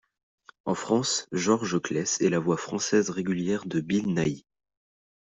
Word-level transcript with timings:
En 0.65 0.73
France, 0.73 1.27
Georges 1.31 1.77
Claisse 1.79 2.21
est 2.21 2.31
la 2.31 2.39
voix 2.39 2.57
française 2.57 3.11
régulière 3.11 3.67
de 3.67 3.79
Bill 3.81 4.07
Nighy. 4.15 4.47